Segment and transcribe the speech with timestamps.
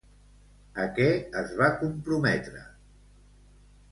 [0.83, 1.05] A què
[1.41, 2.63] es va comprometre?